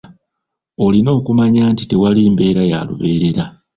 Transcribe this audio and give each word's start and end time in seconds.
Olina 0.85 1.09
okumanya 1.19 1.61
nti 1.73 1.83
tewali 1.85 2.21
mbeera 2.33 2.63
ya 2.71 2.79
lubeerera 2.87 3.45